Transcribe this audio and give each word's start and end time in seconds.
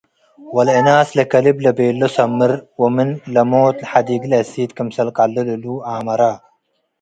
ወለእናስ 0.55 1.09
ለከልብ 1.17 1.57
ለቤሎ 1.65 2.01
ሰምር፡ 2.15 2.51
ወምን 2.81 3.09
ለሞት 3.33 3.77
ሐዲግለ 3.89 4.31
እሲ'ት 4.43 4.71
ክምሰል 4.77 5.09
ቀልል 5.17 5.47
እሉ 5.55 5.65
ኣመረ። 5.89 6.21